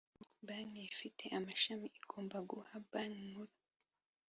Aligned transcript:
Banki 0.45 0.81
ifite 0.91 1.23
amashami 1.37 1.87
igomba 1.99 2.37
guha 2.49 2.73
banki 2.91 3.21
nkuru 3.29 3.53